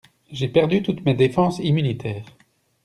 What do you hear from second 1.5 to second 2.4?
immunitaires.